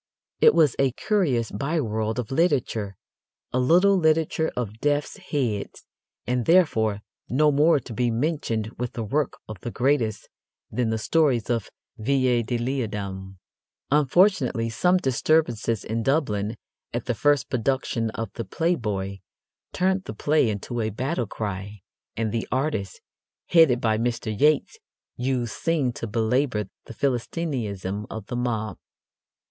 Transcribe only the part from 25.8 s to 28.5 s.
to belabour the Philistinism of the